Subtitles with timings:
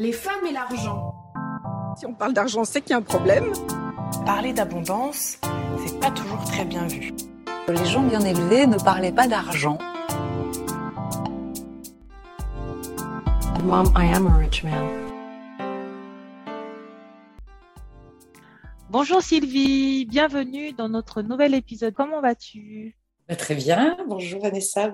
[0.00, 1.12] Les femmes et l'argent.
[1.94, 3.52] Si on parle d'argent, c'est qu'il y a un problème.
[4.24, 5.38] Parler d'abondance,
[5.84, 7.12] c'est pas toujours très bien vu.
[7.68, 9.76] Les gens bien élevés ne parlaient pas d'argent.
[13.62, 14.72] Mom, I am a rich man.
[18.88, 21.92] Bonjour Sylvie, bienvenue dans notre nouvel épisode.
[21.92, 22.96] Comment vas-tu?
[23.28, 24.92] Bah, Très bien, bonjour Vanessa.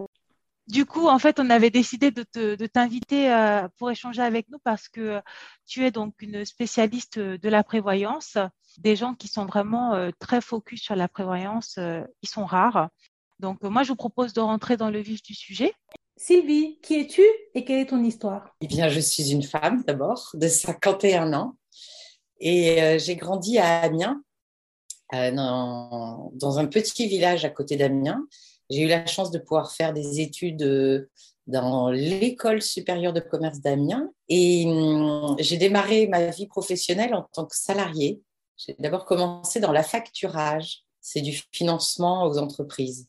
[0.68, 4.88] Du coup, en fait, on avait décidé de, t'inviter euh, pour échanger avec nous parce
[4.88, 5.20] que
[5.64, 8.36] tu es donc une spécialiste de la prévoyance.
[8.78, 12.90] Des gens qui sont vraiment euh, très focus sur la prévoyance, euh, ils sont rares.
[13.38, 15.72] Donc, moi, je vous propose de rentrer dans le vif du sujet.
[16.16, 17.22] Sylvie, qui es-tu
[17.54, 18.56] et quelle est ton histoire?
[18.60, 21.56] Eh bien, je suis une femme d'abord, de 51 ans.
[22.40, 24.22] Et j'ai grandi à Amiens,
[25.12, 28.26] dans, dans, un petit village à côté d'Amiens.
[28.70, 31.08] J'ai eu la chance de pouvoir faire des études euh,
[31.46, 37.46] dans l'école supérieure de commerce d'Amiens et hum, j'ai démarré ma vie professionnelle en tant
[37.46, 38.20] que salarié.
[38.56, 43.06] J'ai d'abord commencé dans la facturage, c'est du financement aux entreprises.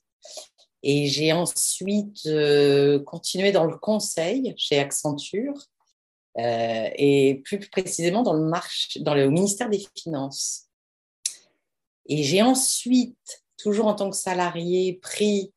[0.84, 5.56] Et j'ai ensuite euh, continué dans le conseil chez Accenture
[6.38, 10.68] euh, et plus précisément dans dans le ministère des Finances.
[12.06, 15.54] Et j'ai ensuite toujours en tant que salarié, pris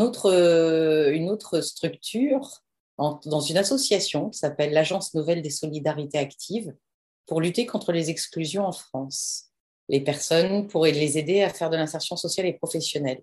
[0.00, 2.62] autre, euh, une autre structure
[2.98, 6.72] dans une association qui s'appelle l'Agence Nouvelle des Solidarités Actives
[7.26, 9.46] pour lutter contre les exclusions en France.
[9.88, 13.22] Les personnes pourraient les aider à faire de l'insertion sociale et professionnelle,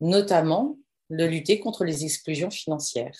[0.00, 0.76] notamment
[1.10, 3.18] de lutter contre les exclusions financières.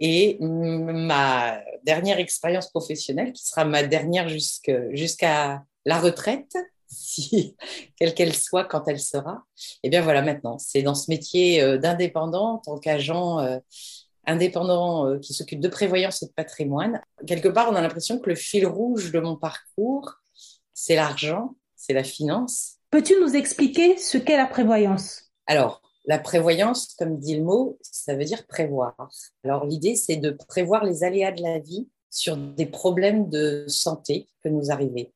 [0.00, 6.56] Et ma dernière expérience professionnelle, qui sera ma dernière jusqu'à la retraite,
[6.88, 7.56] si,
[7.96, 9.44] quelle qu'elle soit quand elle sera.
[9.56, 13.58] Et eh bien voilà, maintenant, c'est dans ce métier euh, d'indépendant, en tant qu'agent euh,
[14.26, 17.00] indépendant euh, qui s'occupe de prévoyance et de patrimoine.
[17.26, 20.14] Quelque part, on a l'impression que le fil rouge de mon parcours,
[20.74, 22.76] c'est l'argent, c'est la finance.
[22.90, 25.30] Peux-tu nous expliquer ce qu'est la prévoyance?
[25.46, 28.94] Alors, la prévoyance, comme dit le mot, ça veut dire prévoir.
[29.44, 34.24] Alors, l'idée, c'est de prévoir les aléas de la vie sur des problèmes de santé
[34.24, 35.12] qui peuvent nous arriver.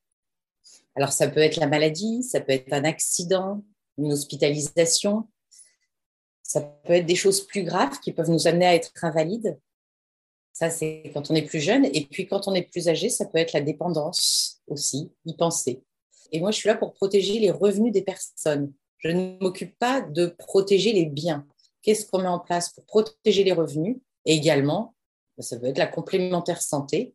[0.95, 3.65] Alors, ça peut être la maladie, ça peut être un accident,
[3.99, 5.29] une hospitalisation,
[6.43, 9.59] ça peut être des choses plus graves qui peuvent nous amener à être invalides.
[10.53, 11.87] Ça, c'est quand on est plus jeune.
[11.87, 15.83] Et puis, quand on est plus âgé, ça peut être la dépendance aussi, y penser.
[16.31, 18.73] Et moi, je suis là pour protéger les revenus des personnes.
[18.99, 21.47] Je ne m'occupe pas de protéger les biens.
[21.83, 23.97] Qu'est-ce qu'on met en place pour protéger les revenus?
[24.25, 24.95] Et également,
[25.39, 27.15] ça peut être la complémentaire santé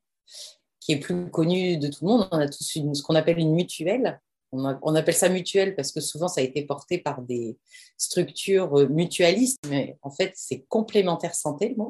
[0.87, 2.29] qui est plus connu de tout le monde.
[2.31, 4.21] On a tous ce qu'on appelle une mutuelle.
[4.53, 7.57] On, appelle ça mutuelle parce que souvent ça a été porté par des
[7.97, 11.83] structures mutualistes, mais en fait c'est complémentaire santé le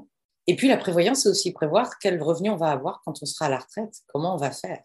[0.48, 3.46] Et puis la prévoyance, c'est aussi prévoir quel revenu on va avoir quand on sera
[3.46, 4.82] à la retraite, comment on va faire.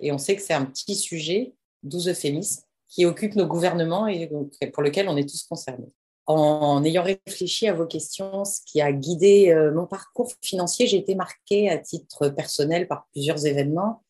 [0.00, 1.54] Et on sait que c'est un petit sujet,
[1.84, 4.28] 12 euphémismes, qui occupe nos gouvernements et
[4.72, 5.92] pour lequel on est tous concernés
[6.26, 10.96] en ayant réfléchi à vos questions, ce qui a guidé euh, mon parcours financier, j'ai
[10.96, 14.02] été marquée à titre personnel par plusieurs événements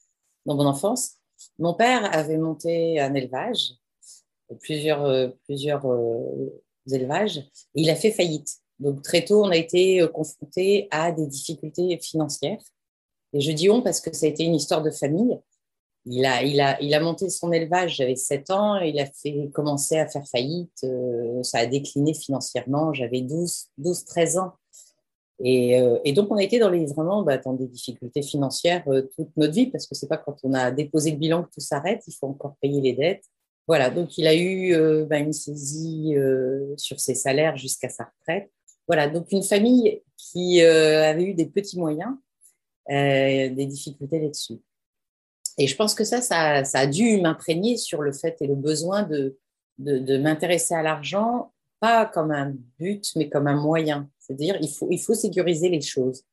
[0.47, 1.17] dans mon enfance.
[1.59, 3.73] Mon père avait monté un élevage,
[4.61, 8.59] plusieurs, euh, plusieurs euh, élevages, et il a fait faillite.
[8.79, 12.61] Donc très tôt, on a été confronté à des difficultés financières.
[13.33, 15.39] Et je dis on parce que ça a été une histoire de famille
[16.07, 16.27] il
[16.95, 21.43] a, monté son élevage, j'avais 7 ans, il a fait, commencé à faire faillite, euh,
[21.43, 24.53] ça a décliné financièrement, j'avais 12, 12, 13 ans.
[25.43, 28.85] Et, euh, et, donc, on a été dans, les, vraiment bah, dans des difficultés financières
[28.89, 31.51] euh, toute notre vie, parce que c'est pas quand on a déposé le bilan que
[31.55, 33.25] tout s'arrête, il faut encore payer les dettes.
[33.67, 34.77] Voilà, donc il a eu
[35.07, 36.15] bah, une saisie
[36.77, 38.51] sur ses salaires jusqu'à sa retraite.
[38.87, 42.13] Voilà, donc une famille qui avait eu des petits moyens,
[42.87, 44.61] des difficultés là-dessus.
[45.59, 49.03] Et je pense que ça, ça, a dû m'imprégner sur le fait et le besoin
[49.05, 49.39] de,
[49.79, 54.09] m'intéresser à l'argent, pas comme un but, mais comme un moyen.
[54.19, 56.25] C'est-à-dire, il faut, sécuriser les choses.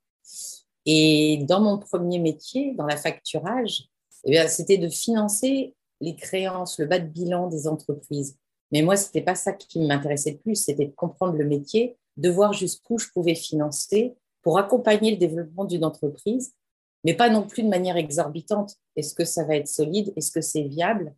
[0.85, 3.89] Et dans mon premier métier, dans la facturage,
[4.25, 8.37] eh c'était de financer les créances, le bas de bilan des entreprises.
[8.71, 11.97] Mais moi, ce n'était pas ça qui m'intéressait le plus, c'était de comprendre le métier,
[12.17, 16.53] de voir jusqu'où je pouvais financer pour accompagner le développement d'une entreprise
[17.03, 18.75] mais pas non plus de manière exorbitante.
[18.95, 20.13] Est-ce que ça va être solide?
[20.15, 21.13] Est-ce que c'est viable?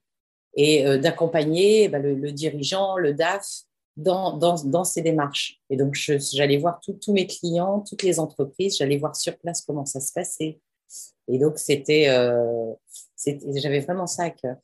[0.56, 3.46] Et euh, d'accompagner bah, le, dirigeant, le DAF,
[3.96, 5.60] dans, dans, dans ces démarches.
[5.70, 9.86] Et donc, j'allais voir tous mes clients, toutes les entreprises, j'allais voir sur place comment
[9.86, 10.60] ça se passait.
[11.28, 12.74] Et donc, c'était, euh,
[13.56, 14.58] j'avais vraiment ça à cœur.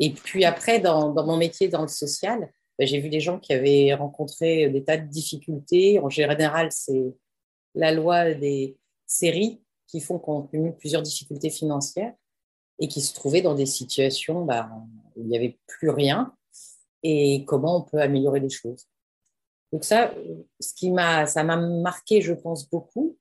[0.00, 3.38] Et puis après, dans, dans mon métier dans le social, bah, j'ai vu des gens
[3.38, 6.00] qui avaient rencontré des tas de difficultés.
[6.00, 7.14] En général, c'est
[7.74, 8.76] la loi des
[9.06, 9.60] séries
[9.92, 12.14] qui font qu'on cumule plusieurs difficultés financières
[12.78, 14.70] et qui se trouvaient dans des situations bah,
[15.14, 16.34] où il n'y avait plus rien
[17.02, 18.86] et comment on peut améliorer les choses.
[19.70, 20.12] Donc ça,
[20.60, 23.18] ce qui m'a, ça m'a marqué, je pense, beaucoup.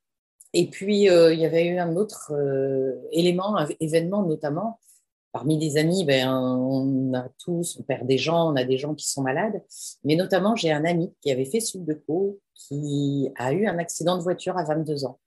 [0.53, 4.79] Et puis, euh, il y avait eu un autre euh, élément, un événement notamment.
[5.33, 8.95] Parmi les amis, ben, on a tous, on perd des gens, on a des gens
[8.95, 9.61] qui sont malades.
[10.03, 13.77] Mais notamment, j'ai un ami qui avait fait suite de peau, qui a eu un
[13.77, 15.19] accident de voiture à 22 ans.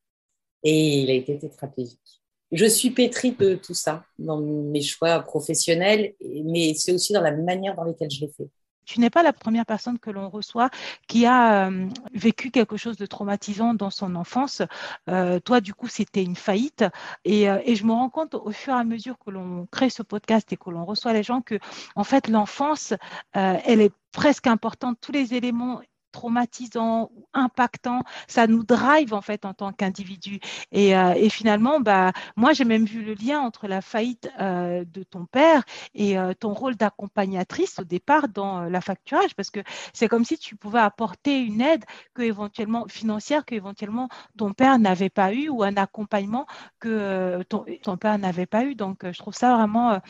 [0.64, 2.22] Et il a été tétraplégique.
[2.52, 6.14] Je suis pétrie de tout ça dans mes choix professionnels,
[6.44, 8.48] mais c'est aussi dans la manière dans laquelle je l'ai fait.
[8.84, 10.70] Tu n'es pas la première personne que l'on reçoit
[11.08, 14.62] qui a euh, vécu quelque chose de traumatisant dans son enfance.
[15.08, 16.84] Euh, toi, du coup, c'était une faillite.
[17.24, 19.90] Et, euh, et, je me rends compte au fur et à mesure que l'on crée
[19.90, 21.58] ce podcast et que l'on reçoit les gens que,
[21.96, 22.94] en fait, l'enfance,
[23.32, 24.98] elle est presque importante.
[25.00, 25.80] Tous les éléments
[26.14, 30.38] traumatisant ou impactant, ça nous drive en fait en tant qu'individu.
[30.70, 34.84] Et, euh, et, finalement, bah, moi j'ai même vu le lien entre la faillite euh,
[34.84, 35.64] de ton père
[35.94, 39.60] et euh, ton rôle d'accompagnatrice au départ dans la facturage, parce que
[39.92, 41.84] c'est comme si tu pouvais apporter une aide
[42.14, 44.08] que éventuellement financière que éventuellement
[44.38, 46.46] ton père n'avait pas eu ou un accompagnement
[46.78, 48.76] que ton, ton, père n'avait pas eu.
[48.76, 50.00] Donc je trouve ça vraiment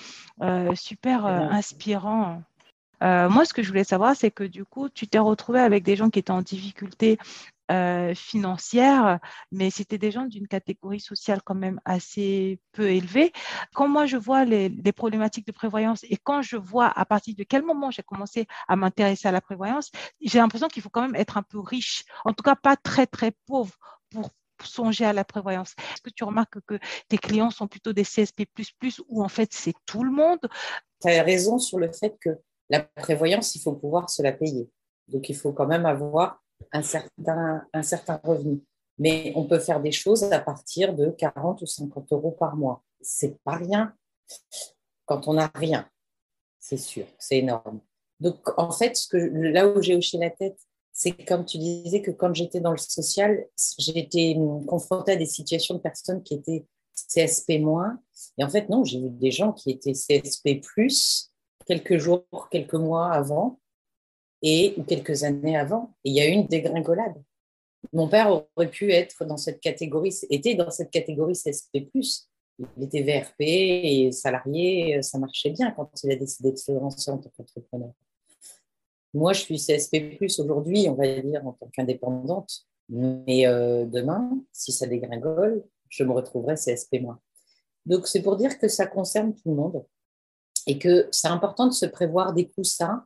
[0.74, 2.42] super inspirant.
[3.02, 5.84] Euh, moi, ce que je voulais savoir, c'est que du coup, tu t'es retrouvé avec
[5.84, 7.18] des gens qui étaient en difficulté
[7.70, 9.20] euh, financière,
[9.50, 13.32] mais c'était des gens d'une catégorie sociale quand même assez peu élevée.
[13.74, 17.42] Quand moi, je vois les, problématiques de prévoyance et quand je vois à partir de
[17.42, 21.16] quel moment j'ai commencé à m'intéresser à la prévoyance, j'ai l'impression qu'il faut quand même
[21.16, 23.72] être un peu riche, en tout cas pas très, très pauvre
[24.10, 24.30] pour
[24.62, 25.74] songer à la prévoyance.
[25.78, 28.46] Est-ce que tu remarques que tes clients sont plutôt des CSP++
[29.08, 30.40] ou en fait c'est tout le monde?
[31.00, 32.38] Tu as raison sur le fait que
[32.70, 34.68] la prévoyance, il faut pouvoir se la payer.
[35.08, 38.62] Donc, il faut quand même avoir un certain, un certain revenu.
[38.98, 42.82] Mais on peut faire des choses à partir de 40 ou 50 euros par mois.
[43.00, 43.94] C'est pas rien
[45.04, 45.88] quand on n'a rien.
[46.58, 47.80] C'est sûr, c'est énorme.
[48.20, 50.58] Donc, en fait, ce que, là où j'ai hoché la tête,
[50.92, 53.46] c'est comme tu disais que quand j'étais dans le social,
[53.78, 56.64] j'ai été confrontée à des situations de personnes qui étaient
[56.94, 57.98] CSP-.
[58.38, 60.60] Et en fait, non, j'ai vu des gens qui étaient CSP,
[61.66, 63.60] quelques jours, quelques mois avant
[64.42, 65.94] et ou quelques années avant.
[66.04, 67.14] Et il y a eu une dégringolade.
[67.92, 71.88] Mon père aurait pu être dans cette catégorie, était dans cette catégorie CSP+.
[72.58, 77.10] Il était VRP et salarié, ça marchait bien quand il a décidé de se lancer
[77.10, 77.92] en tant qu'entrepreneur.
[79.12, 82.66] Moi, je suis CSP+, aujourd'hui, on va dire, en tant qu'indépendante.
[82.88, 87.06] Mais euh, demain, si ça dégringole, je me retrouverai CSP-.
[87.86, 89.84] Donc, c'est pour dire que ça concerne tout le monde
[90.66, 93.04] et que c'est important de se prévoir des coussins,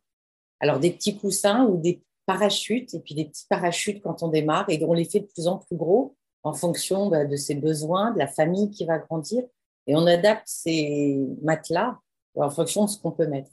[0.61, 4.69] alors des petits coussins ou des parachutes, et puis des petits parachutes quand on démarre,
[4.69, 6.15] et on les fait de plus en plus gros
[6.45, 9.43] en fonction bah, de ses besoins, de la famille qui va grandir,
[9.87, 11.99] et on adapte ces matelas
[12.37, 13.51] en fonction de ce qu'on peut mettre.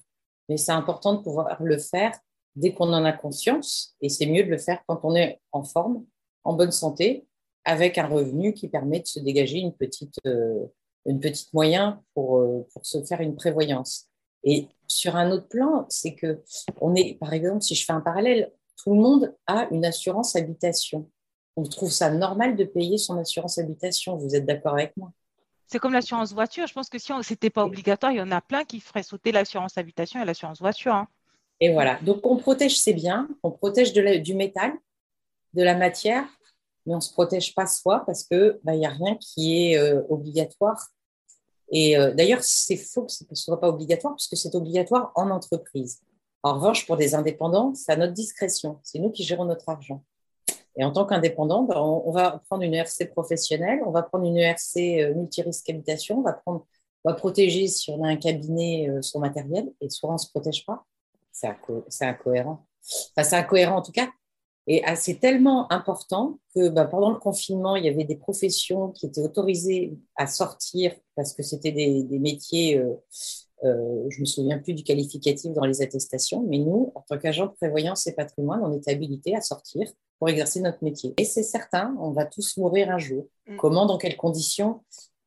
[0.50, 2.12] Mais c'est important de pouvoir le faire
[2.56, 5.64] dès qu'on en a conscience, et c'est mieux de le faire quand on est en
[5.64, 6.06] forme,
[6.44, 7.26] en bonne santé,
[7.66, 10.66] avec un revenu qui permet de se dégager une petite, euh,
[11.06, 14.08] une petite moyen pour, euh, pour se faire une prévoyance.
[14.44, 16.44] Et sur un autre plan, c'est que
[16.82, 20.36] on est, par exemple, si je fais un parallèle, tout le monde a une assurance
[20.36, 21.10] habitation.
[21.56, 24.18] On trouve ça normal de payer son assurance habitation.
[24.18, 25.12] Vous êtes d'accord avec moi?
[25.68, 26.68] C'est comme l'assurance voiture.
[26.68, 29.04] Je pense que si ce n'était pas obligatoire, il y en a plein qui feraient
[29.04, 30.94] sauter l'assurance habitation et l'assurance voiture.
[30.94, 31.08] Hein.
[31.60, 31.98] Et voilà.
[32.02, 34.74] Donc, on protège ses biens, on protège de du métal,
[35.54, 36.26] de la matière,
[36.86, 39.78] mais on ne se protège pas soi parce qu'il bah, n'y a rien qui est
[39.78, 40.90] euh, obligatoire
[41.72, 45.30] et euh, d'ailleurs, c'est faux que ce ne soit pas obligatoire, puisque c'est obligatoire en
[45.30, 46.02] entreprise.
[46.44, 48.80] En revanche, pour des indépendants, c'est à notre discrétion.
[48.84, 50.04] C'est nous qui gérons notre argent.
[50.78, 54.38] Et en tant qu'indépendant, ben, on, va prendre une ERC professionnelle, on va prendre une
[54.38, 56.66] ERC euh, multirisque habitation, on va, prendre,
[57.04, 60.18] on va protéger si on a un cabinet euh, son matériel, et soit on ne
[60.18, 60.86] se protège pas.
[61.32, 62.66] C'est incohérent.
[63.12, 64.10] Enfin, c'est incohérent en tout cas.
[64.68, 68.90] Et ah, c'est tellement important que bah, pendant le confinement, il y avait des professions
[68.90, 72.94] qui étaient autorisées à sortir parce que c'était des, des, métiers, euh,
[73.64, 77.46] euh, je me souviens plus du qualificatif dans les attestations, mais nous, en tant qu'agent
[77.46, 81.14] de prévoyance et patrimoine, on était habilités à sortir pour exercer notre métier.
[81.18, 83.28] Et c'est certain, on va tous mourir un jour.
[83.48, 83.58] Mm.
[83.58, 84.82] Comment, dans quelles conditions,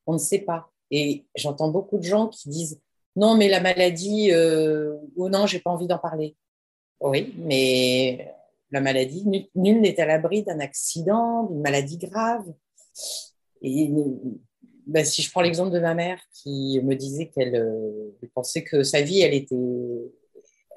[0.07, 0.71] on ne sait pas.
[0.91, 2.81] Et j'entends beaucoup de gens qui disent
[3.15, 6.37] non, mais la maladie, euh, ou non, j'ai pas envie d'en parler.
[7.01, 8.33] Oui, mais
[8.71, 9.25] la maladie.
[9.55, 12.45] Nul n'est à l'abri d'un accident, d'une maladie grave.
[13.63, 13.91] Et
[14.87, 18.83] ben, si je prends l'exemple de ma mère qui me disait qu'elle euh, pensait que
[18.83, 19.57] sa vie, elle était,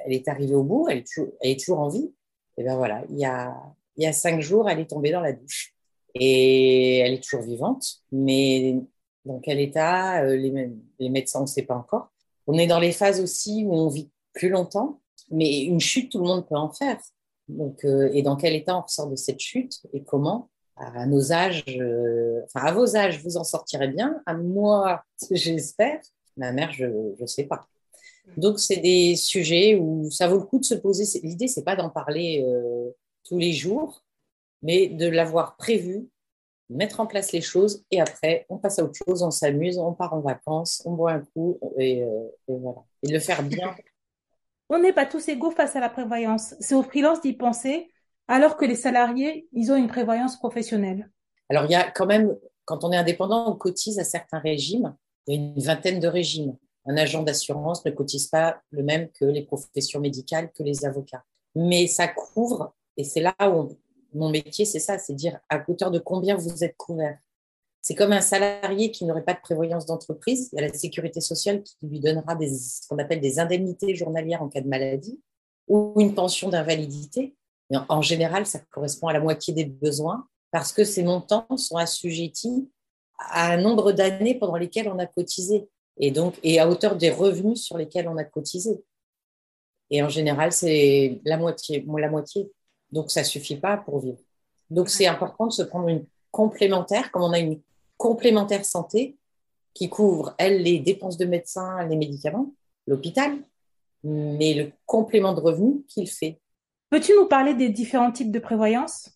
[0.05, 1.03] elle est arrivée au bout, elle
[1.41, 2.12] est toujours, en vie.
[2.57, 3.55] Et ben voilà, il y, a,
[3.95, 5.74] il y a cinq jours, elle est tombée dans la douche.
[6.13, 8.75] Et elle est toujours vivante, mais
[9.24, 10.69] dans quel état euh, les,
[11.00, 12.12] les médecins, on ne sait pas encore.
[12.48, 16.17] On est dans les phases aussi où on vit plus longtemps, mais une chute, tout
[16.17, 17.00] le monde peut en faire.
[17.48, 20.50] Donc, euh, et dans quel état on ressort de cette chute et comment?
[20.77, 24.21] À nos âges, euh, enfin à vos âges, vous en sortirez bien.
[24.25, 26.00] À moi, j'espère.
[26.38, 27.67] Ma mère, je ne sais pas.
[28.38, 31.19] Donc, c'est des sujets où ça vaut le coup de se poser.
[31.21, 32.89] L'idée, c'est pas d'en parler euh,
[33.24, 34.03] tous les jours,
[34.62, 36.07] mais de l'avoir prévu,
[36.69, 39.93] mettre en place les choses et après, on passe à autre chose, on s'amuse, on
[39.93, 42.79] part en vacances, on boit un coup et, euh, et voilà.
[43.03, 43.75] Et le faire bien.
[44.73, 46.55] On n'est pas tous égaux face à la prévoyance.
[46.61, 47.91] C'est aux freelances d'y penser,
[48.29, 51.11] alors que les salariés, ils ont une prévoyance professionnelle.
[51.49, 54.95] Alors, il y a quand même, quand on est indépendant, on cotise à certains régimes.
[55.27, 56.55] Il y a une vingtaine de régimes.
[56.85, 61.25] Un agent d'assurance ne cotise pas le même que les professions médicales, que les avocats.
[61.53, 63.77] Mais ça couvre, et c'est là où
[64.13, 67.17] mon métier, c'est ça, c'est dire à hauteur de combien vous êtes couvert.
[67.81, 70.50] C'est comme un salarié qui n'aurait pas de prévoyance d'entreprise.
[70.53, 73.95] Il y a la sécurité sociale qui lui donnera des, ce qu'on appelle des indemnités
[73.95, 75.19] journalières en cas de maladie
[75.67, 77.35] ou une pension d'invalidité.
[77.89, 82.69] En général, ça correspond à la moitié des besoins parce que ces montants sont assujettis
[83.17, 87.09] à un nombre d'années pendant lesquelles on a cotisé et donc et à hauteur des
[87.09, 88.83] revenus sur lesquels on a cotisé.
[89.89, 92.51] Et en général, c'est la moitié, la moitié.
[92.91, 94.19] Donc ça suffit pas pour vivre.
[94.69, 97.61] Donc c'est important de se prendre une complémentaire, comme on a une
[98.01, 99.15] complémentaire santé
[99.75, 102.51] qui couvre, elle, les dépenses de médecins, les médicaments,
[102.88, 103.38] l'hôpital,
[104.03, 106.41] mais le complément de revenu qu'il fait.
[106.89, 109.12] Peux-tu nous parler des différents types de prévoyance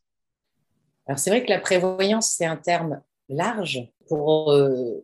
[1.07, 4.51] Alors c'est vrai que la prévoyance, c'est un terme large pour...
[4.51, 5.03] Euh,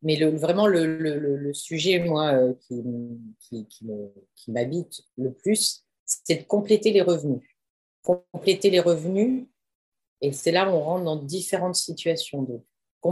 [0.00, 2.82] mais le, vraiment, le, le, le, sujet, moi, euh, qui,
[3.40, 7.42] qui, qui m'habite le plus, c'est de compléter les revenus.
[8.02, 9.48] Compléter les revenus,
[10.22, 12.42] et c'est là où on rentre dans différentes situations.
[12.42, 12.64] Donc,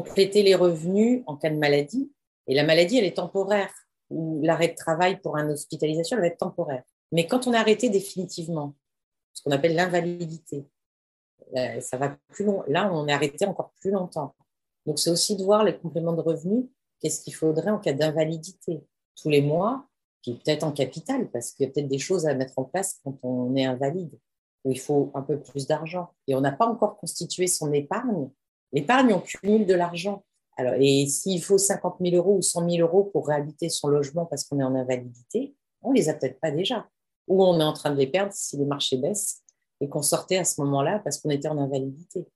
[0.02, 2.12] compléter les revenus en cas de maladie.
[2.46, 3.72] Et la maladie, elle est temporaire.
[4.10, 6.82] L'arrêt de travail pour une hospitalisation, elle va être temporaire.
[7.12, 8.74] Mais quand on est arrêté définitivement,
[9.32, 10.66] ce qu'on appelle l'invalidité,
[11.56, 12.62] euh, ça va plus long.
[12.68, 14.34] Là, on est arrêté encore plus longtemps.
[14.84, 16.66] Donc, c'est aussi de voir les compléments de revenus.
[17.00, 18.84] Qu'est-ce qu'il faudrait en cas d'invalidité?
[19.20, 19.86] Tous les mois,
[20.22, 23.00] puis peut-être en capital, parce qu'il y a peut-être des choses à mettre en place
[23.02, 24.12] quand on est invalide,
[24.64, 26.10] où il faut un peu plus d'argent.
[26.26, 28.28] Et on n'a pas encore constitué son épargne
[28.72, 30.24] L'épargne, on cumule de l'argent.
[30.56, 34.26] Alors, et s'il faut 50 000 euros ou 100 000 euros pour réhabiter son logement
[34.26, 36.88] parce qu'on est en invalidité, on les a peut-être pas déjà.
[37.28, 39.42] Ou on est en train de les perdre si les marchés baissent
[39.80, 42.26] et qu'on sortait à ce moment-là parce qu'on était en invalidité.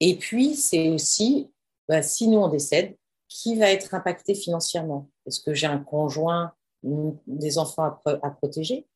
[0.00, 1.50] Et puis, c'est aussi,
[1.88, 2.96] bah, si nous on décède,
[3.28, 5.10] qui va être impacté financièrement?
[5.26, 8.86] Est-ce que j'ai un conjoint, des enfants à, à protéger?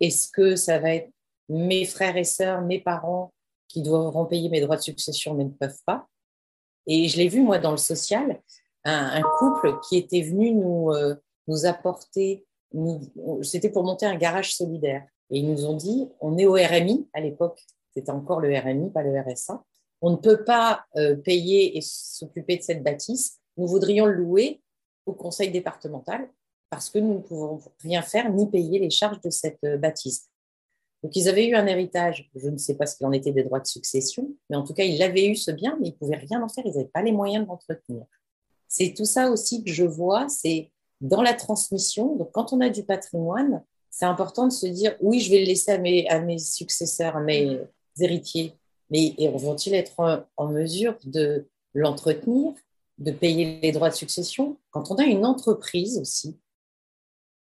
[0.00, 1.10] Est-ce que ça va être
[1.48, 3.32] mes frères et sœurs, mes parents
[3.68, 6.08] qui devront payer mes droits de succession mais ne peuvent pas?
[6.86, 8.40] Et je l'ai vu, moi, dans le social,
[8.84, 11.16] un, couple qui était venu nous, euh,
[11.48, 12.46] nous apporter,
[13.42, 15.04] c'était pour monter un garage solidaire.
[15.30, 17.64] Et ils nous ont dit, on est au RMI, à l'époque,
[17.94, 19.64] c'était encore le RMI, pas le RSA.
[20.02, 23.40] On ne peut pas euh, payer et s'occuper de cette bâtisse.
[23.56, 24.60] Nous voudrions le louer
[25.06, 26.28] au conseil départemental
[26.70, 30.28] parce que nous ne pouvons rien faire ni payer les charges de cette euh, bâtisse.
[31.02, 32.30] Donc, ils avaient eu un héritage.
[32.34, 34.74] Je ne sais pas ce qu'il en était des droits de succession, mais en tout
[34.74, 36.64] cas, ils avaient eu ce bien, mais ils ne pouvaient rien en faire.
[36.66, 38.04] Ils n'avaient pas les moyens de l'entretenir.
[38.68, 42.16] C'est tout ça aussi que je vois, c'est dans la transmission.
[42.16, 45.46] Donc, quand on a du patrimoine, c'est important de se dire oui, je vais le
[45.46, 47.60] laisser à mes, à mes successeurs, à mes
[47.98, 48.54] héritiers,
[48.90, 52.52] mais vont-ils être en mesure de l'entretenir,
[52.98, 54.58] de payer les droits de succession?
[54.70, 56.38] Quand on a une entreprise aussi,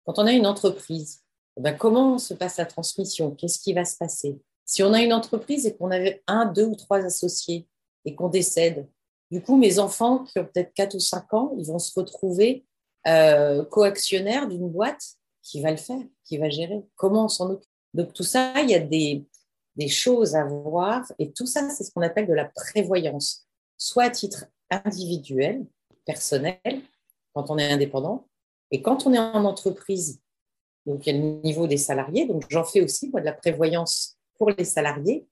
[0.05, 1.23] quand on a une entreprise,
[1.61, 3.31] ben, comment se passe la transmission?
[3.31, 4.39] Qu'est-ce qui va se passer?
[4.65, 7.67] Si on a une entreprise et qu'on avait un, deux ou trois associés
[8.05, 8.87] et qu'on décède,
[9.31, 12.65] du coup, mes enfants qui ont peut-être 4 ou 5 ans, ils vont se retrouver
[13.07, 15.03] euh, coactionnaires d'une boîte
[15.43, 16.81] qui va le faire, qui va gérer.
[16.95, 17.69] Comment s'en occupe?
[17.93, 19.25] Donc tout ça, il y a des
[19.87, 21.03] choses à voir.
[21.17, 23.47] Et tout ça, c'est ce qu'on appelle de la prévoyance,
[23.77, 25.65] soit à titre individuel,
[26.05, 26.81] personnel,
[27.33, 28.27] quand on est indépendant,
[28.71, 30.19] et quand on est en entreprise,
[30.89, 32.25] donc, il y a le niveau des salariés.
[32.25, 35.27] Donc, j'en fais aussi, moi, de la prévoyance pour les salariés,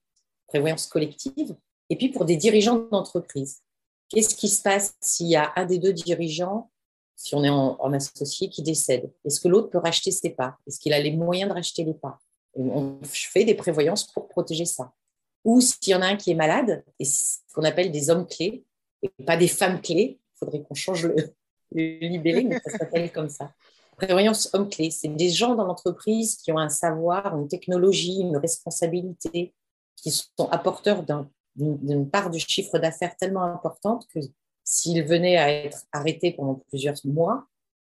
[0.46, 1.56] prévoyance collective,
[1.90, 3.60] et puis pour des dirigeants d'entreprise.
[4.08, 6.70] Qu'est-ce qui se passe s'il y a un des deux dirigeants,
[7.16, 9.10] si on est en, associé, qui décède?
[9.24, 10.56] Est-ce que l'autre peut racheter ses parts?
[10.68, 12.20] Est-ce qu'il a les moyens de racheter les parts?
[12.54, 14.92] On, Je fais des prévoyances pour protéger ça.
[15.44, 18.28] Ou s'il y en a un qui est malade, et ce qu'on appelle des hommes
[18.28, 18.64] clés,
[19.02, 21.16] et pas des femmes clés, il faudrait qu'on change le,
[21.72, 23.52] le libellé, mais ça s'appelle comme ça
[23.98, 28.36] prévoyance homme clé, c'est des gens dans l'entreprise qui ont un savoir, une technologie, une
[28.36, 29.54] responsabilité,
[29.96, 31.04] qui sont apporteurs
[31.56, 34.20] d'une part du chiffre d'affaires tellement importante que
[34.64, 37.46] s'il venait à être arrêté pendant plusieurs mois,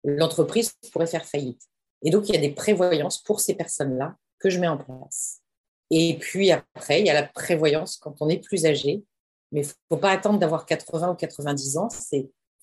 [0.04, 1.62] l'entreprise pourrait faire faillite.
[2.02, 5.42] Et donc, il y a des prévoyances pour ces personnes-là que je mets en place.
[5.90, 9.04] Et puis après, il y a la prévoyance quand on est plus âgé.
[9.52, 11.90] Mais il ne faut pas attendre d'avoir 80 ou 90 ans.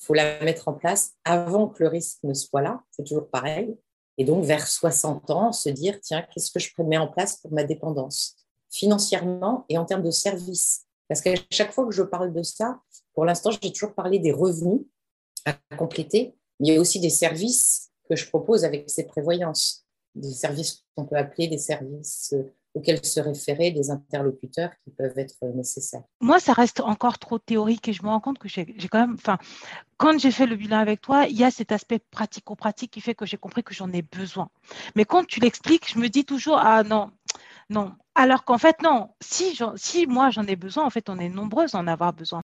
[0.01, 2.83] Faut la mettre en place avant que le risque ne soit là.
[2.91, 3.77] C'est toujours pareil.
[4.19, 7.53] Et donc, vers 60 ans, se dire, tiens, qu'est-ce que je mets en place pour
[7.53, 8.37] ma dépendance
[8.71, 10.87] financièrement et en termes de services?
[11.09, 12.81] Parce qu'à chaque fois que je parle de ça,
[13.15, 14.83] pour l'instant, j'ai toujours parlé des revenus
[15.45, 19.87] à compléter, mais il y a aussi des services que je propose avec ces prévoyances,
[20.15, 25.19] des services qu'on peut appeler des services euh, auxquels se référer des interlocuteurs qui peuvent
[25.19, 26.05] être nécessaires.
[26.21, 29.15] Moi, ça reste encore trop théorique et je me rends compte que j'ai quand même,
[29.15, 29.39] enfin,
[29.97, 33.15] quand j'ai fait le bilan avec toi, il y a cet aspect pratico-pratique qui fait
[33.15, 34.51] que j'ai compris que j'en ai besoin.
[34.95, 37.11] Mais quand tu l'expliques, je me dis toujours, ah non,
[37.69, 37.93] non.
[38.15, 41.75] Alors qu'en fait, non, si, si moi j'en ai besoin, en fait, on est nombreuses
[41.75, 42.41] à en avoir besoin.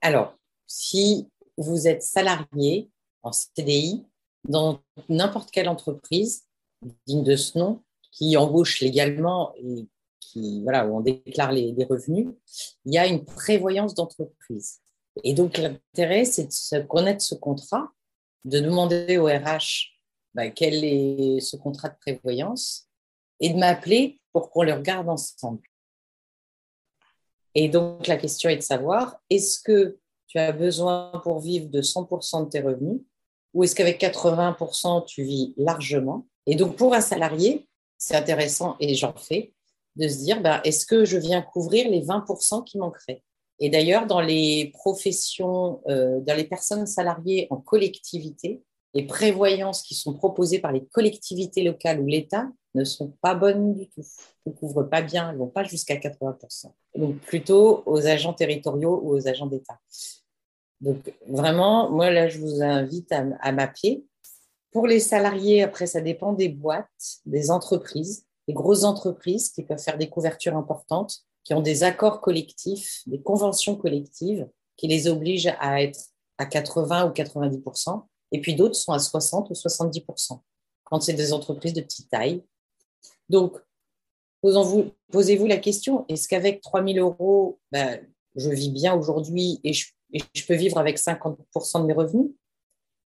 [0.00, 2.90] Alors, si vous êtes salarié
[3.22, 4.06] en CDI
[4.48, 6.44] dans n'importe quelle entreprise
[7.06, 7.82] digne de ce nom,
[8.16, 9.86] qui embauche légalement et
[10.20, 12.28] qui, voilà, où on déclare les, revenus,
[12.86, 14.80] il y a une prévoyance d'entreprise.
[15.22, 17.90] Et donc, l'intérêt, c'est de connaître ce contrat,
[18.44, 19.92] de demander au RH
[20.34, 22.88] bah, quel est ce contrat de prévoyance
[23.40, 25.62] et de m'appeler pour qu'on le regarde ensemble.
[27.54, 31.82] Et donc, la question est de savoir, est-ce que tu as besoin pour vivre de
[31.82, 33.00] 100% de tes revenus
[33.52, 36.26] ou est-ce qu'avec 80%, tu vis largement?
[36.46, 37.66] Et donc, pour un salarié,
[37.98, 39.52] c'est intéressant et j'en fais,
[39.96, 43.22] de se dire, ben, est-ce que je viens couvrir les 20% qui manqueraient?
[43.58, 48.62] Et d'ailleurs, dans les professions, euh, dans les personnes salariées en collectivité,
[48.92, 53.74] les prévoyances qui sont proposées par les collectivités locales ou l'État ne sont pas bonnes
[53.74, 54.04] du tout,
[54.44, 56.72] ne couvrent pas bien, ne vont pas jusqu'à 80%.
[56.94, 59.78] Donc plutôt aux agents territoriaux ou aux agents d'État.
[60.82, 64.04] Donc vraiment, moi là, je vous invite à, à m'appeler
[64.76, 69.82] pour les salariés, après, ça dépend des boîtes, des entreprises, des grosses entreprises qui peuvent
[69.82, 75.56] faire des couvertures importantes, qui ont des accords collectifs, des conventions collectives qui les obligent
[75.60, 75.98] à être
[76.36, 80.40] à 80 ou 90% et puis d'autres sont à 60 ou 70%
[80.84, 82.44] quand c'est des entreprises de petite taille.
[83.30, 83.56] Donc,
[84.42, 89.86] posez-vous la question, est-ce qu'avec 3 000 euros, ben, je vis bien aujourd'hui et je,
[90.12, 92.32] et je peux vivre avec 50% de mes revenus?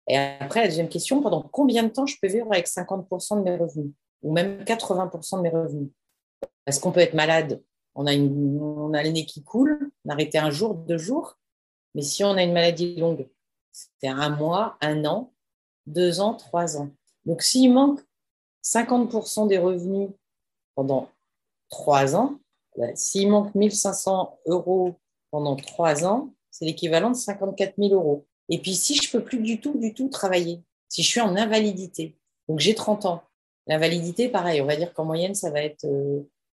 [0.08, 3.42] Et après, la deuxième question, pendant combien de temps je peux vivre avec 50% de
[3.42, 3.92] mes revenus
[4.22, 5.90] ou même 80% de mes revenus?
[6.64, 7.62] Parce qu'on peut être malade,
[7.94, 11.38] on a, une, on a le nez qui coule, on arrêté un jour, deux jours,
[11.94, 13.28] mais si on a une maladie longue,
[13.72, 15.32] c'est un mois, un an,
[15.86, 16.90] deux ans, trois ans.
[17.24, 18.00] Donc s'il manque
[18.64, 20.10] 50% des revenus
[20.74, 21.08] pendant
[21.68, 22.38] trois ans,
[22.76, 24.94] ben, s'il manque 1500 euros
[25.30, 28.27] pendant trois ans, c'est l'équivalent de 54 000 euros.
[28.48, 31.36] Et puis, si je peux plus du tout, du tout travailler, si je suis en
[31.36, 32.16] invalidité,
[32.48, 33.22] donc j'ai 30 ans,
[33.66, 35.86] l'invalidité, pareil, on va dire qu'en moyenne, ça va être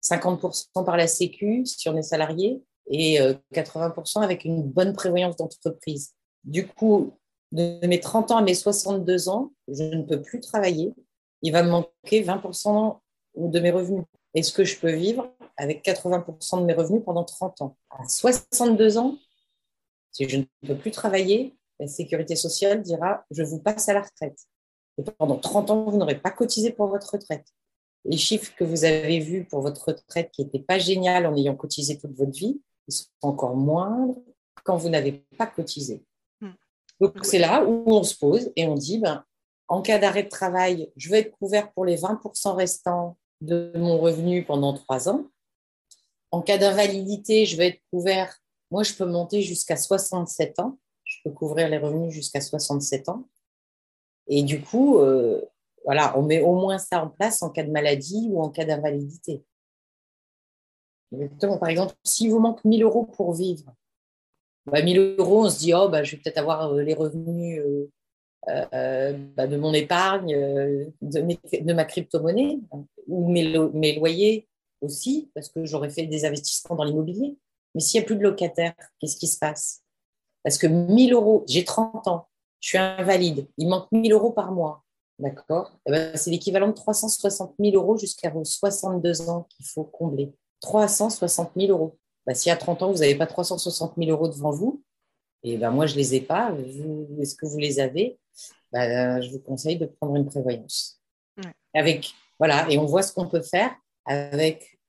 [0.02, 3.20] 50% euh, par la Sécu si on est salarié et
[3.54, 6.14] 80% euh, avec une bonne prévoyance d'entreprise.
[6.44, 7.14] Du coup,
[7.52, 10.94] de mes 30 ans à mes 62 ans, je ne peux plus travailler.
[11.42, 13.00] Il va me manquer 20%
[13.36, 14.04] de mes revenus.
[14.34, 17.78] Est-ce que je peux vivre avec 80% de mes revenus pendant 30 ans?
[17.90, 19.18] À 62 ans,
[20.12, 24.04] si je ne peux plus travailler, la sécurité sociale dira je vous passe à la
[24.04, 24.40] retraite.
[24.98, 27.48] Et pendant 30 ans, vous n'aurez pas cotisé pour votre retraite.
[28.06, 31.56] Les chiffres que vous avez vus pour votre retraite qui n'étaient pas géniales en ayant
[31.56, 34.16] cotisé toute votre vie, ils sont encore moindres
[34.64, 36.04] quand vous n'avez pas cotisé.
[36.40, 36.52] Hmm.
[37.00, 39.24] Donc c'est là où on se pose et on dit ben,
[39.68, 44.00] en cas d'arrêt de travail, je vais être couvert pour les 20% restants de mon
[44.00, 45.26] revenu pendant trois ans.
[46.30, 48.38] En cas d'invalidité, je vais être couvert.
[48.70, 50.78] Moi, je peux monter jusqu'à 67 ans
[51.24, 53.28] peux couvrir les revenus jusqu'à 67 ans.
[54.28, 55.42] Et du coup, euh,
[55.86, 58.66] voilà, on met au moins ça en place en cas de maladie ou en cas
[58.66, 59.44] d'invalidité.
[61.42, 63.74] Par exemple, s'il vous manque 1000 euros pour vivre,
[64.72, 67.62] 1000 bah, euros, on se dit, oh, bah, je vais peut-être avoir euh, les revenus
[68.50, 70.36] euh, bah, de mon épargne,
[71.02, 72.60] de, ma crypto-monnaie,
[73.08, 74.48] ou mes, mes, loyers
[74.82, 77.38] aussi, parce que j'aurais fait des investissements dans l'immobilier.
[77.76, 79.84] Mais s'il n'y a plus de locataires, qu'est-ce qui se passe?
[80.44, 82.28] Parce que 1000 euros, j'ai 30 ans,
[82.60, 84.84] je suis invalide, il manque 1000 euros par mois.
[85.20, 85.72] D'accord?
[85.86, 90.34] Eh ben, C'est l'équivalent de 360 000 euros jusqu'à vos 62 ans qu'il faut combler.
[90.62, 91.98] 360 000 euros.
[92.26, 94.84] Ben, si à 30 ans, vous n'avez pas 360 000 euros devant vous,
[95.44, 96.54] et ben moi, je ne les ai pas,
[97.20, 98.20] est-ce que vous les avez?
[98.72, 101.00] Ben, Je vous conseille de prendre une prévoyance.
[101.74, 103.72] Avec, voilà, et on voit ce qu'on peut faire
[104.06, 104.80] avec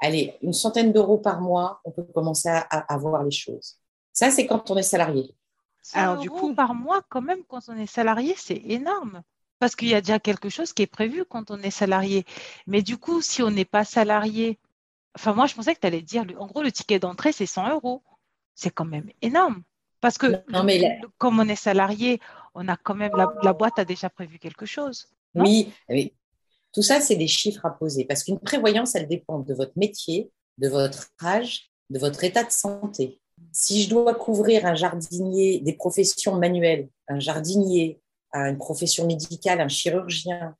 [0.00, 3.78] allez, une centaine d'euros par mois, on peut commencer à, à, voir les choses.
[4.14, 5.34] Ça, c'est quand on est salarié.
[5.92, 9.22] Alors, du coup, par mois, quand même, quand on est salarié, c'est énorme.
[9.58, 12.24] Parce qu'il y a déjà quelque chose qui est prévu quand on est salarié.
[12.66, 14.58] Mais du coup, si on n'est pas salarié,
[15.14, 17.70] enfin, moi, je pensais que tu allais dire, en gros, le ticket d'entrée, c'est 100
[17.70, 18.02] euros.
[18.54, 19.62] C'est quand même énorme.
[20.00, 20.26] Parce que
[21.18, 22.20] comme on est salarié,
[22.54, 25.08] on a quand même, la, boîte a déjà prévu quelque chose.
[25.34, 26.14] Oui, oui,
[26.72, 28.04] tout ça, c'est des chiffres à poser.
[28.04, 32.50] Parce qu'une prévoyance, elle dépend de votre métier, de votre âge, de votre état de
[32.50, 33.20] santé.
[33.52, 38.00] Si je dois couvrir un jardinier, des professions manuelles, un jardinier,
[38.32, 40.56] une profession médicale, un chirurgien,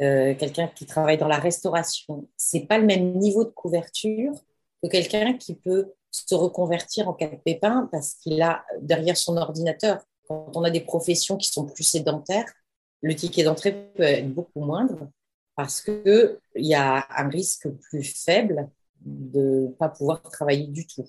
[0.00, 4.32] euh, quelqu'un qui travaille dans la restauration, c'est pas le même niveau de couverture
[4.82, 9.36] que quelqu'un qui peut se reconvertir en cas de pépin parce qu'il a derrière son
[9.36, 10.02] ordinateur.
[10.28, 12.50] Quand on a des professions qui sont plus sédentaires,
[13.00, 15.08] le ticket d'entrée peut être beaucoup moindre
[15.56, 21.06] parce qu'il y a un risque plus faible de ne pas pouvoir travailler du tout.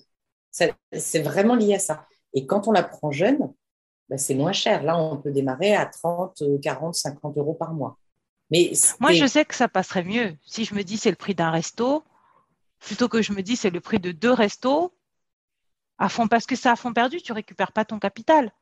[0.92, 2.06] C'est vraiment lié à ça.
[2.32, 3.52] Et quand on la prend jeune,
[4.08, 4.82] ben c'est moins cher.
[4.82, 7.98] Là, on peut démarrer à 30, 40, 50 euros par mois.
[8.50, 10.36] Mais Moi, je sais que ça passerait mieux.
[10.42, 12.04] Si je me dis c'est le prix d'un resto,
[12.78, 14.92] plutôt que je me dis c'est le prix de deux restos,
[15.98, 18.52] à fond, parce que c'est à fond perdu, tu récupères pas ton capital.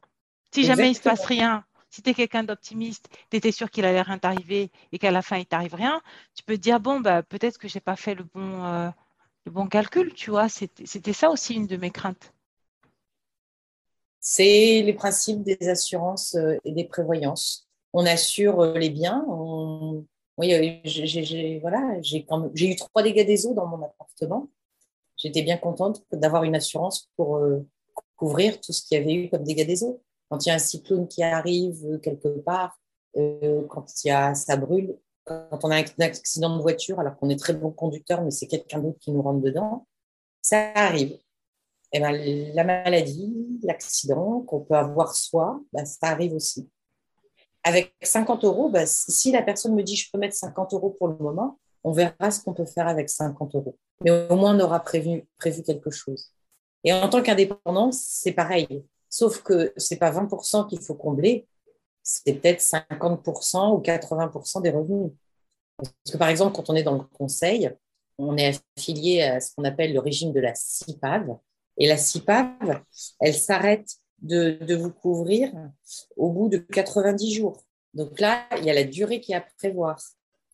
[0.55, 3.85] Si jamais il se passe rien, si tu es quelqu'un d'optimiste, tu étais sûr qu'il
[3.85, 6.01] allait rien t'arriver et qu'à la fin il t'arrive rien,
[6.35, 8.91] tu peux te dire bon bah peut-être que j'ai pas fait le bon euh,
[9.45, 10.49] le bon calcul, tu vois.
[10.49, 12.33] C'était ça aussi une de mes craintes.
[14.21, 17.69] C'est les principes des assurances euh, et des prévoyances.
[17.93, 19.25] On assure euh, les biens.
[20.39, 22.25] Oui, j'ai voilà, j'ai
[22.69, 24.49] eu trois dégâts des eaux dans mon appartement
[25.23, 27.67] j'étais bien contente d'avoir une assurance pour euh,
[28.17, 30.03] couvrir tout ce qu'il y avait eu comme dégâts des eaux.
[30.29, 32.79] Quand il y a un cyclone qui arrive euh, quelque part,
[33.17, 37.53] euh, quand ça brûle, quand on a un accident de voiture, alors qu'on est très
[37.53, 39.87] bon conducteur, mais c'est quelqu'un d'autre qui nous rentre dedans,
[40.41, 41.13] ça arrive.
[41.95, 42.13] Et eh ben,
[42.55, 46.69] la maladie, l'accident qu'on peut avoir soi, ben, ça arrive aussi.
[47.65, 51.09] Avec 50 euros, ben, si la personne me dit je peux mettre 50 euros pour
[51.09, 53.77] le moment, on verra ce qu'on peut faire avec 50 euros.
[54.03, 56.33] Mais au moins, on aura prévu, prévu quelque chose.
[56.85, 58.85] Et en tant qu'indépendant, c'est pareil.
[59.09, 61.47] Sauf que ce n'est pas 20% qu'il faut combler,
[62.03, 65.13] c'est peut-être 50% ou 80% des revenus.
[65.77, 67.71] Parce que par exemple, quand on est dans le conseil,
[68.19, 71.37] on est affilié à ce qu'on appelle le régime de la CIPAV.
[71.79, 72.83] Et la CIPAV,
[73.21, 75.53] elle s'arrête de, de, vous couvrir
[76.17, 77.61] au bout de 90 jours.
[77.95, 79.99] Donc là, il y a la durée qui est à prévoir.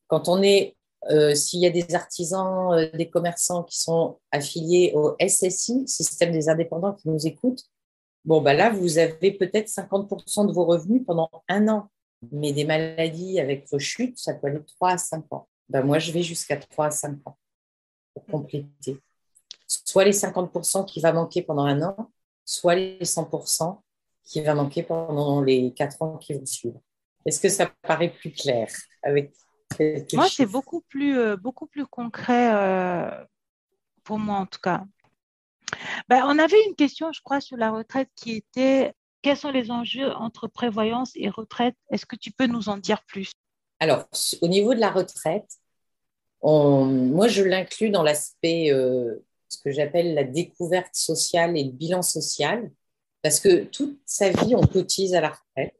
[0.06, 0.76] Quand on est
[1.10, 6.32] euh, s'il y a des artisans, euh, des commerçants qui sont affiliés au SSI, système
[6.32, 7.64] des indépendants qui nous écoutent,
[8.28, 11.90] bon, bah là, vous avez peut-être 50% de vos revenus pendant un an.
[12.32, 15.48] Mais des maladies avec vos chutes, ça peut aller de 3 à 5 ans.
[15.68, 17.38] Bah, moi, je vais jusqu'à 3 à 5 ans
[18.12, 18.98] pour compléter.
[19.66, 22.10] Soit les 50% qui va manquer pendant un an,
[22.44, 23.80] soit les 100%
[24.24, 26.80] qui va manquer pendant les 4 ans qui vont suivre.
[27.24, 28.68] Est-ce que ça paraît plus clair
[29.02, 29.32] avec
[30.14, 33.24] moi, c'est beaucoup plus, euh, beaucoup plus concret euh,
[34.02, 34.84] pour moi, en tout cas.
[36.08, 39.70] Ben, on avait une question, je crois, sur la retraite qui était quels sont les
[39.70, 41.74] enjeux entre prévoyance et retraite?
[41.90, 43.32] Est-ce que tu peux nous en dire plus?
[43.80, 44.08] Alors,
[44.40, 45.50] au niveau de la retraite,
[46.42, 52.02] moi, je l'inclus dans l'aspect, euh, ce que j'appelle la découverte sociale et le bilan
[52.02, 52.70] social,
[53.22, 55.74] parce que toute sa vie, on cotise à la retraite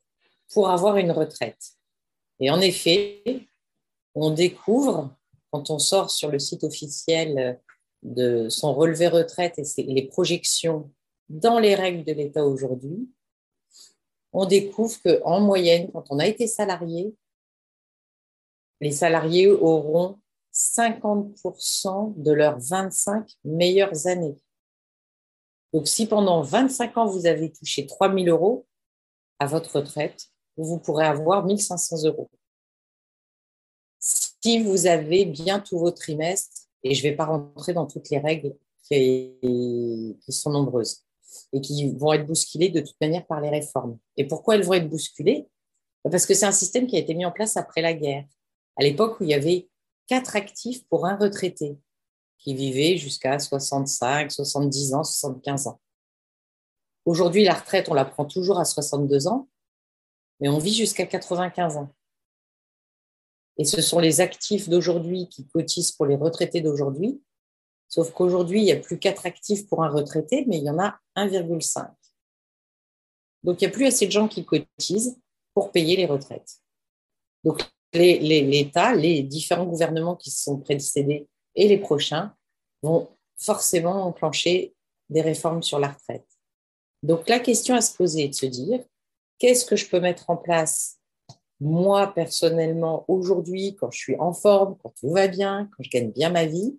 [0.52, 1.72] pour avoir une retraite.
[2.40, 3.22] Et en effet,
[4.14, 5.14] on découvre,
[5.50, 7.60] quand on sort sur le site officiel
[8.02, 10.90] de son relevé retraite et les projections
[11.28, 13.08] dans les règles de l'État aujourd'hui,
[14.32, 17.14] on découvre qu'en moyenne, quand on a été salarié,
[18.80, 20.18] les salariés auront
[20.52, 24.36] 50% de leurs 25 meilleures années.
[25.72, 28.66] Donc, si pendant 25 ans, vous avez touché 3 000 euros
[29.38, 32.30] à votre retraite, vous pourrez avoir 1 500 euros
[33.98, 38.10] si vous avez bien tous vos trimestres, et je ne vais pas rentrer dans toutes
[38.10, 41.04] les règles qui, sont nombreuses
[41.52, 43.98] et qui vont être bousculées de toute manière par les réformes.
[44.16, 45.48] Et pourquoi elles vont être bousculées?
[46.10, 48.24] Parce que c'est un système qui a été mis en place après la guerre,
[48.76, 49.68] à l'époque où il y avait
[50.06, 51.76] quatre actifs pour un retraité
[52.38, 55.80] qui vivait jusqu'à 65, 70 ans, 75 ans.
[57.04, 59.48] Aujourd'hui, la retraite, on la prend toujours à 62 ans,
[60.40, 61.90] mais on vit jusqu'à 95 ans.
[63.58, 67.20] Et ce sont les actifs d'aujourd'hui qui cotisent pour les retraités d'aujourd'hui.
[67.88, 70.78] Sauf qu'aujourd'hui, il n'y a plus quatre actifs pour un retraité, mais il y en
[70.78, 71.90] a 1,5.
[73.42, 75.18] Donc, il n'y a plus assez de gens qui cotisent
[75.54, 76.58] pour payer les retraites.
[77.44, 82.34] Donc, l'État, les, différents gouvernements qui se sont précédés et les prochains
[82.82, 84.74] vont forcément enclencher
[85.08, 86.26] des réformes sur la retraite.
[87.02, 88.80] Donc la question à se poser est de se dire,
[89.38, 90.97] qu'est-ce que je peux mettre en place
[91.60, 96.10] moi personnellement aujourd'hui, quand je suis en forme, quand tout va bien, quand je gagne
[96.10, 96.78] bien ma vie,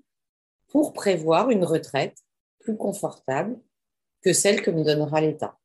[0.68, 2.18] pour prévoir une retraite
[2.60, 3.60] plus confortable
[4.22, 5.58] que celle que me donnera l'État.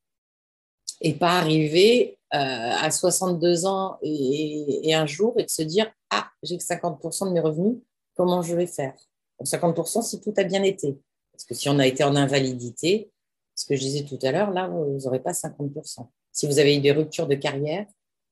[1.01, 5.93] Et pas arriver euh, à 62 ans et, et, un jour et de se dire
[6.11, 7.77] Ah, j'ai que 50% de mes revenus,
[8.15, 8.95] comment je vais faire?
[9.43, 10.99] 50% si tout a bien été.
[11.33, 13.11] Parce que si on a été en invalidité,
[13.55, 16.09] ce que je disais tout à l'heure, là, vous n'aurez pas 50%.
[16.33, 17.87] Si vous avez eu des ruptures de carrière,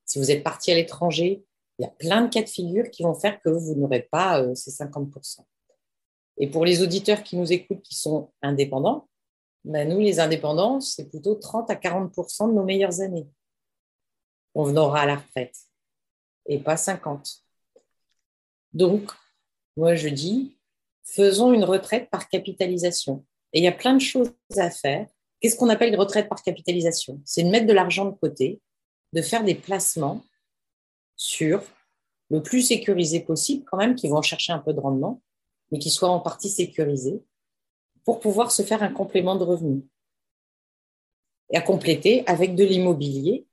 [0.05, 1.43] si vous êtes parti à l'étranger,
[1.79, 4.41] il y a plein de cas de figure qui vont faire que vous n'aurez pas
[4.41, 5.39] euh, ces 50%.
[6.37, 9.07] Et pour les auditeurs qui nous écoutent qui sont indépendants,
[9.65, 13.27] ben nous, les indépendants, c'est plutôt 30 à 40% de nos meilleures années.
[14.55, 15.55] On aura à la retraite
[16.47, 17.43] et pas 50.
[18.73, 19.11] Donc,
[19.77, 20.57] moi, je dis,
[21.03, 23.25] faisons une retraite par capitalisation.
[23.53, 25.07] Et il y a plein de choses à faire.
[25.39, 27.21] Qu'est-ce qu'on appelle une retraite par capitalisation?
[27.25, 28.61] C'est de mettre de l'argent de côté,
[29.13, 30.21] de faire des placements
[31.15, 31.63] sur
[32.29, 35.21] le plus sécurisé possible, quand même, qui vont chercher un peu de rendement,
[35.71, 37.23] mais qui soient en partie sécurisés,
[38.03, 39.83] pour pouvoir se faire un complément de revenus.
[41.51, 43.47] Et à compléter avec de l'immobilier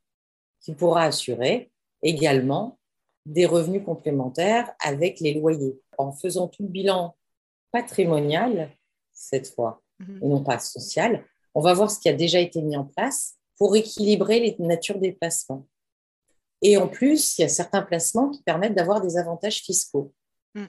[0.60, 1.70] qui pourra assurer
[2.02, 2.78] également
[3.26, 5.78] des revenus complémentaires avec les loyers.
[5.98, 7.16] En faisant tout le bilan
[7.70, 8.70] patrimonial,
[9.12, 10.20] cette fois, mhm.
[10.22, 13.39] et non pas social, on va voir ce qui a déjà été mis en place
[13.60, 15.66] pour équilibrer les natures des placements.
[16.62, 20.14] Et en plus, il y a certains placements qui permettent d'avoir des avantages fiscaux.
[20.54, 20.64] Mm.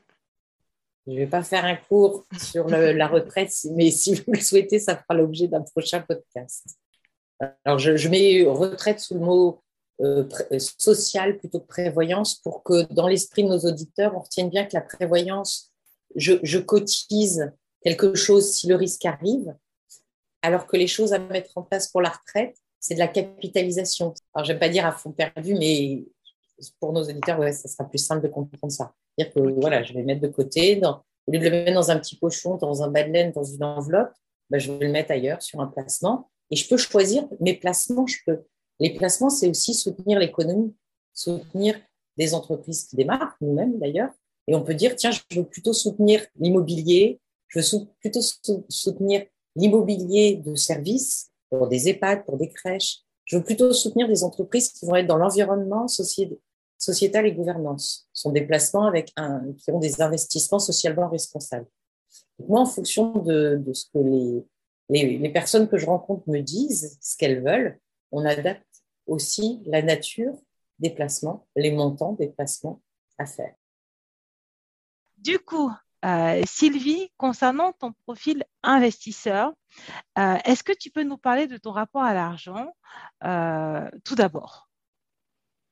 [1.07, 4.77] Je ne vais pas faire un cours sur la retraite, mais si vous le souhaitez,
[4.77, 6.65] ça fera l'objet d'un prochain podcast.
[7.63, 9.63] Alors, je, mets retraite sous le mot
[10.01, 14.49] euh, euh, social plutôt que prévoyance pour que dans l'esprit de nos auditeurs, on retienne
[14.49, 15.71] bien que la prévoyance,
[16.15, 19.55] je, cotise quelque chose si le risque arrive,
[20.41, 24.13] alors que les choses à mettre en place pour la retraite, c'est de la capitalisation.
[24.33, 26.03] Alors, j'aime pas dire à fond perdu, mais
[26.79, 28.93] pour nos auditeurs, ouais, ça sera plus simple de comprendre ça.
[29.15, 31.91] C'est-à-dire que voilà, je vais mettre de côté, dans, au lieu de le mettre dans
[31.91, 34.11] un petit pochon, dans un bas de laine, dans une enveloppe,
[34.49, 36.29] ben, je vais le mettre ailleurs sur un placement.
[36.49, 38.07] Et je peux choisir mes placements.
[38.07, 38.41] Je peux.
[38.79, 40.75] Les placements, c'est aussi soutenir l'économie,
[41.13, 41.79] soutenir
[42.17, 44.09] des entreprises qui démarrent, nous-mêmes d'ailleurs.
[44.47, 48.21] Et on peut dire, tiens, je veux plutôt soutenir l'immobilier, je veux plutôt
[48.69, 49.23] soutenir
[49.55, 52.99] l'immobilier de services pour des EHPAD, pour des crèches.
[53.25, 58.07] Je veux plutôt soutenir des entreprises qui vont être dans l'environnement sociétal et gouvernance.
[58.13, 58.33] Ce sont
[58.85, 59.13] avec
[59.57, 61.67] qui ont des investissements socialement responsables.
[62.39, 64.45] moi, en fonction de, ce que les,
[64.89, 67.79] les, les, personnes que je rencontre me disent, ce qu'elles veulent,
[68.11, 68.65] on adapte
[69.05, 70.33] aussi la nature
[70.79, 72.81] des placements, les montants des placements
[73.17, 73.53] à faire.
[75.17, 75.69] Du coup,
[76.03, 79.53] euh, Sylvie, concernant ton profil investisseur,
[80.17, 82.73] euh, est-ce que tu peux nous parler de ton rapport à l'argent
[83.23, 84.69] euh, tout d'abord?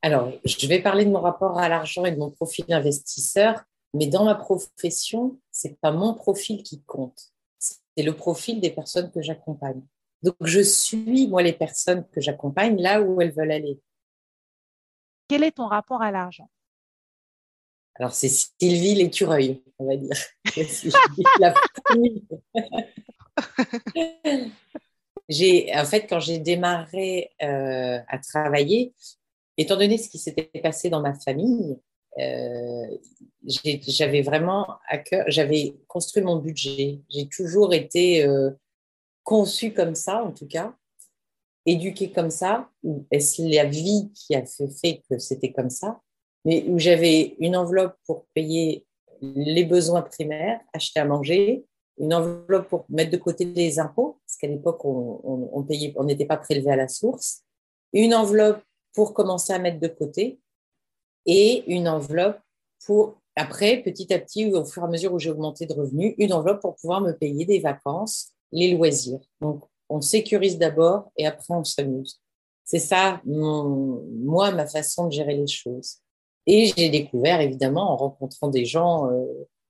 [0.02, 3.64] Alors, je vais parler de mon rapport à l'argent et de mon profil investisseur,
[3.94, 8.70] mais dans ma profession, ce n'est pas mon profil qui compte, c'est le profil des
[8.70, 9.82] personnes que j'accompagne.
[10.22, 13.82] Donc, je suis, moi, les personnes que j'accompagne là où elles veulent aller.
[15.28, 16.50] Quel est ton rapport à l'argent?
[18.00, 20.16] Alors, c'est Sylvie l'écureuil, on va dire.
[25.30, 28.94] j'ai, en fait, quand j'ai démarré euh, à travailler,
[29.58, 31.78] étant donné ce qui s'était passé dans ma famille,
[32.20, 32.98] euh,
[33.44, 37.02] j'avais vraiment à cœur, j'avais construit mon budget.
[37.10, 38.52] J'ai toujours été euh,
[39.24, 40.74] conçue comme ça, en tout cas,
[41.66, 42.70] éduquée comme ça.
[43.12, 46.02] Est-ce la vie qui a fait que c'était comme ça?
[46.46, 48.86] Mais où j'avais une enveloppe pour payer
[49.22, 51.66] les besoins primaires, acheter à manger,
[51.98, 55.66] une enveloppe pour mettre de côté les impôts, parce qu'à l'époque, on,
[56.04, 57.44] n'était pas prélevé à la source,
[57.94, 58.62] une enveloppe
[58.94, 60.40] pour commencer à mettre de côté,
[61.26, 62.40] et une enveloppe
[62.86, 66.16] pour, après, petit à petit, au fur et à mesure où j'ai augmenté de revenus,
[66.18, 69.20] une enveloppe pour pouvoir me payer des vacances, les loisirs.
[69.42, 72.22] Donc, on sécurise d'abord et après, on s'amuse.
[72.64, 75.98] C'est ça, mon, moi, ma façon de gérer les choses.
[76.46, 79.26] Et j'ai découvert, évidemment, en rencontrant des gens euh,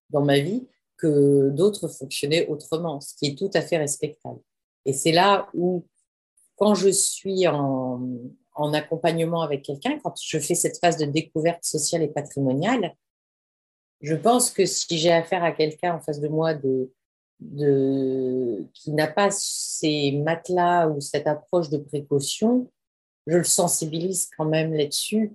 [0.10, 4.40] dans ma vie, que d'autres fonctionnaient autrement, ce qui est tout à fait respectable.
[4.86, 5.86] Et c'est là où,
[6.58, 8.02] quand je suis en,
[8.54, 12.94] en accompagnement avec quelqu'un, quand je fais cette phase de découverte sociale et patrimoniale,
[14.02, 16.92] je pense que si j'ai affaire à quelqu'un en face de moi de,
[17.40, 22.70] de, qui n'a pas ces matelas ou cette approche de précaution,
[23.28, 25.34] je le sensibilise quand même là-dessus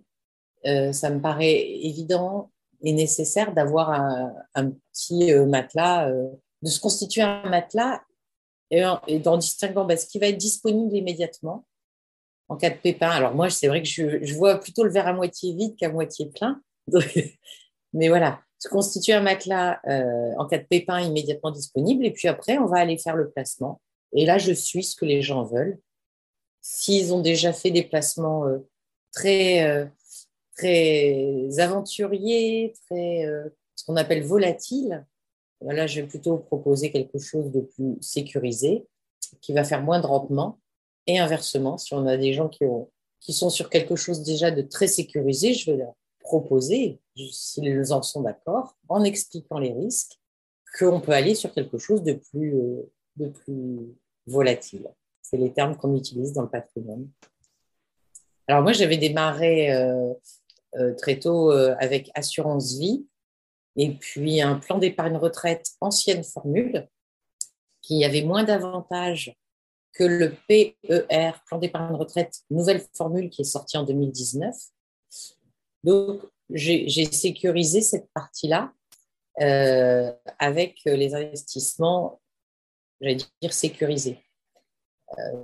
[0.67, 2.51] euh, ça me paraît évident
[2.83, 6.29] et nécessaire d'avoir un, petit euh, matelas euh,
[6.63, 8.03] de se constituer un matelas
[8.71, 11.67] et, et en distinguant bah, ce qui va être disponible immédiatement
[12.49, 13.11] en cas de pépin.
[13.11, 16.27] Alors moi, c'est vrai que je, vois plutôt le verre à moitié vide qu'à moitié
[16.27, 16.61] plein.
[17.93, 19.81] mais voilà, se constituer un matelas
[20.39, 22.05] en cas de pépin immédiatement disponible.
[22.05, 23.81] Et puis après, on va aller faire le placement.
[24.13, 25.79] Et là, je suis ce que les gens veulent.
[26.61, 28.47] S'ils ont déjà fait des placements
[29.17, 29.87] euh,
[30.57, 35.05] très, euh, très très, ce qu'on appelle volatiles,
[35.61, 38.87] là, je vais plutôt proposer quelque chose de plus sécurisé,
[39.41, 40.59] qui va faire moins de rendement.
[41.07, 42.91] Et inversement, si on a des gens qui, ont,
[43.21, 48.03] qui sont sur quelque chose déjà de très sécurisé, je vais leur proposer, s'ils en
[48.03, 50.19] sont d'accord, en expliquant les risques,
[50.79, 53.95] qu'on peut aller sur quelque chose de plus, euh, de plus
[54.27, 54.89] volatile.
[55.23, 57.09] C'est les termes qu'on utilise dans le patrimoine.
[58.47, 60.15] Alors moi, j'avais démarré euh, euh,
[60.99, 63.07] très tôt avec assurance vie
[63.77, 66.89] et puis un plan d'épargne retraite ancienne formule
[67.83, 69.37] qui avait moins d'avantages
[69.93, 74.55] que le PER, plan d'épargne retraite, nouvelle formule qui est sortie en 2019.
[75.85, 78.73] Donc, j'ai sécurisé cette partie-là
[79.41, 82.21] euh, avec les investissements,
[83.01, 84.24] j'allais dire sécurisés, euh,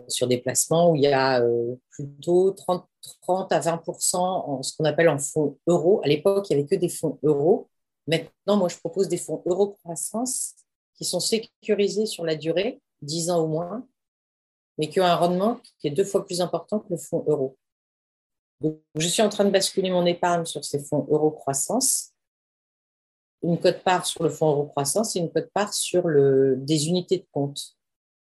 [0.09, 2.87] sur des placements où il y a euh, plutôt 30,
[3.23, 3.83] 30 à 20
[4.15, 6.01] en ce qu'on appelle en fonds euros.
[6.05, 7.69] À l'époque, il n'y avait que des fonds euros.
[8.07, 10.55] Maintenant, moi, je propose des fonds euro croissance
[10.95, 13.87] qui sont sécurisés sur la durée, 10 ans ou moins,
[14.79, 17.57] mais qui ont un rendement qui est deux fois plus important que le fonds euro.
[18.95, 22.13] Je suis en train de basculer mon épargne sur ces fonds euro croissance,
[23.43, 27.27] une cote-part sur le fonds euro croissance et une cote-part sur le, des unités de
[27.33, 27.79] compte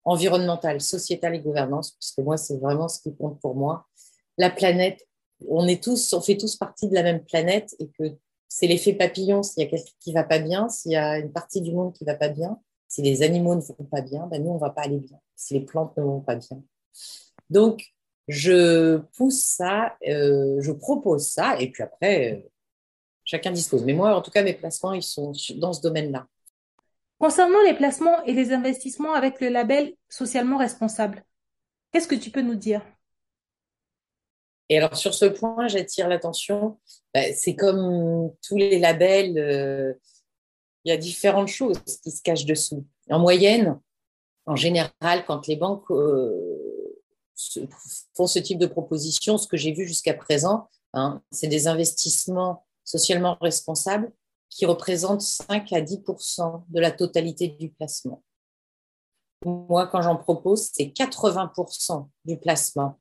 [0.08, 3.86] environnementales, sociétales et gouvernance, parce que moi, c'est vraiment ce qui compte pour moi.
[4.38, 5.06] La planète,
[5.48, 8.16] on est tous, on fait tous partie de la même planète et que
[8.48, 9.42] c'est l'effet papillon.
[9.42, 11.92] S'il y a quelqu'un qui va pas bien, s'il y a une partie du monde
[11.92, 14.70] qui va pas bien, si les animaux ne vont pas bien, ben nous, on va
[14.70, 15.18] pas aller bien.
[15.36, 16.62] Si les plantes ne vont pas bien.
[17.50, 17.84] Donc,
[18.28, 22.50] je pousse ça, euh, je propose ça, et puis après, euh,
[23.24, 23.84] chacun dispose.
[23.84, 26.26] Mais moi, en tout cas, mes placements, ils sont dans ce domaine-là.
[27.18, 31.24] Concernant les placements et les investissements avec le label socialement responsable,
[31.92, 32.82] qu'est-ce que tu peux nous dire?
[34.68, 36.78] Et alors, sur ce point, j'attire l'attention.
[37.14, 39.38] Ben, c'est comme tous les labels.
[39.38, 39.94] Euh,
[40.84, 42.86] il y a différentes choses qui se cachent dessous.
[43.10, 43.80] En moyenne,
[44.46, 46.96] en général, quand les banques euh,
[48.14, 52.66] font ce type de proposition, ce que j'ai vu jusqu'à présent, hein, c'est des investissements
[52.84, 54.12] socialement responsables
[54.50, 58.22] qui représentent 5 à 10% de la totalité du placement.
[59.44, 62.98] Moi, quand j'en propose, c'est 80% du placement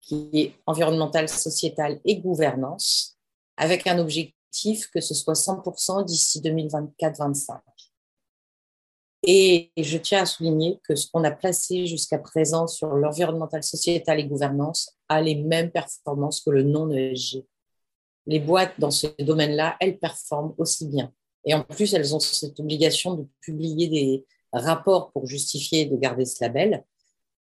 [0.00, 3.18] qui est environnemental, sociétal et gouvernance,
[3.56, 7.60] avec un objectif que ce soit 100% d'ici 2024-25.
[9.24, 14.18] Et je tiens à souligner que ce qu'on a placé jusqu'à présent sur l'environnemental, sociétal
[14.18, 17.44] et gouvernance a les mêmes performances que le non-ESG.
[18.26, 21.12] Les boîtes dans ce domaine-là, elles performent aussi bien.
[21.44, 26.24] Et en plus, elles ont cette obligation de publier des rapports pour justifier de garder
[26.24, 26.84] ce label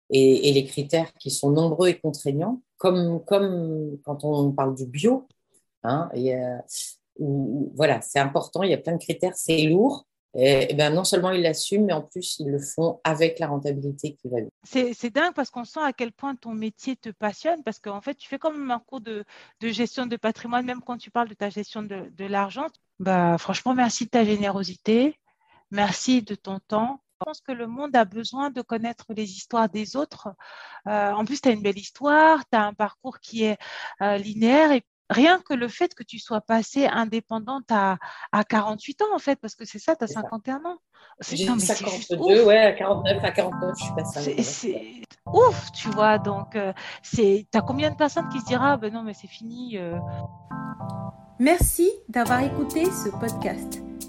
[0.09, 5.27] et, les critères qui sont nombreux et contraignants, comme, quand on parle du bio,
[5.83, 6.57] Hein, euh,
[7.75, 10.07] voilà, c'est important, il y a plein de critères, c'est lourd.
[10.35, 14.15] Et, ben non seulement ils l'assument, mais en plus ils le font avec la rentabilité
[14.15, 17.79] qui va C'est dingue parce qu'on sent à quel point ton métier te passionne, parce
[17.79, 19.25] qu'en fait tu fais même un cours de,
[19.61, 22.67] gestion de patrimoine, même quand tu parles de ta gestion de, de l'argent.
[22.99, 25.19] Bah, franchement, merci de ta générosité,
[25.71, 27.01] merci de ton temps.
[27.19, 30.29] Je pense que le monde a besoin de connaître les histoires des autres.
[30.87, 33.57] Euh, en plus, tu as une belle histoire, tu as un parcours qui est
[34.01, 37.97] euh, linéaire et rien que le fait que tu sois passée indépendante à,
[38.31, 40.77] à 48 ans, en fait, parce que c'est ça, tu as 51 ans.
[41.21, 44.43] J'ai 52, ouais, à 49, à 49, je suis passée.
[44.43, 46.17] C'est ouf, tu vois.
[46.17, 49.13] Donc, euh, c'est, tu as combien de personnes qui se diront, ah, ben non, mais
[49.13, 49.77] c'est fini.
[49.77, 49.97] Euh.
[51.39, 53.81] Merci d'avoir écouté ce podcast.